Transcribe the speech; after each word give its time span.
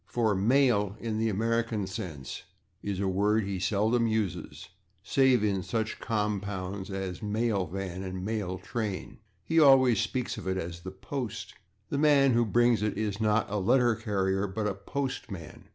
for 0.07 0.33
/mail/, 0.35 0.97
in 0.97 1.19
the 1.19 1.29
American 1.29 1.85
sense, 1.85 2.41
is 2.81 2.99
a 2.99 3.07
word 3.07 3.43
that 3.43 3.47
he 3.47 3.59
seldom 3.59 4.07
uses, 4.07 4.69
save 5.03 5.43
in 5.43 5.61
such 5.61 5.99
compounds 5.99 6.89
as 6.89 7.19
/mail 7.19 7.71
van/ 7.71 8.01
and 8.01 8.25
/mail 8.27 8.59
train/. 8.59 9.19
He 9.43 9.59
always 9.59 9.99
speaks 10.01 10.39
of 10.39 10.47
it 10.47 10.57
as 10.57 10.79
/the 10.81 11.01
post/. 11.01 11.53
The 11.89 11.99
man 11.99 12.31
who 12.33 12.45
brings 12.47 12.81
it 12.81 12.97
is 12.97 13.21
not 13.21 13.47
a 13.47 13.57
/letter 13.57 14.01
carrier/, 14.01 14.47
but 14.47 14.65
a 14.65 14.73
/postman 14.73 15.65